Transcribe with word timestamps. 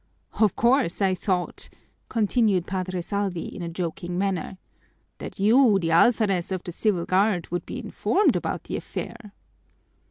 "Of 0.39 0.55
course, 0.55 0.99
I 0.99 1.13
thought," 1.13 1.69
continued 2.09 2.65
Padre 2.65 3.01
Salvi 3.01 3.43
in 3.45 3.61
a 3.61 3.69
joking 3.69 4.17
manner, 4.17 4.57
"that 5.19 5.39
you, 5.39 5.77
the 5.77 5.91
alferez 5.91 6.51
of 6.51 6.63
the 6.63 6.71
Civil 6.71 7.05
Guard, 7.05 7.51
would 7.51 7.67
be 7.67 7.77
informed 7.77 8.35
about 8.35 8.63
the 8.63 8.77
affair." 8.77 9.31